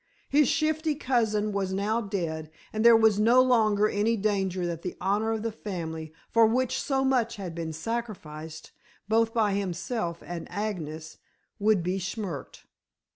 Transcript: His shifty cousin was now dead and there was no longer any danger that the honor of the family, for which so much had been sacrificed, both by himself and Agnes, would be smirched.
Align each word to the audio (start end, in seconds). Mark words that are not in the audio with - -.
His 0.29 0.47
shifty 0.47 0.95
cousin 0.95 1.51
was 1.51 1.73
now 1.73 2.01
dead 2.01 2.49
and 2.73 2.83
there 2.83 2.97
was 2.97 3.19
no 3.19 3.39
longer 3.39 3.87
any 3.87 4.17
danger 4.17 4.65
that 4.65 4.81
the 4.81 4.97
honor 4.99 5.31
of 5.31 5.43
the 5.43 5.51
family, 5.51 6.11
for 6.31 6.47
which 6.47 6.81
so 6.81 7.05
much 7.05 7.35
had 7.35 7.53
been 7.53 7.71
sacrificed, 7.71 8.71
both 9.07 9.31
by 9.31 9.53
himself 9.53 10.23
and 10.25 10.51
Agnes, 10.51 11.19
would 11.59 11.83
be 11.83 11.99
smirched. 11.99 12.65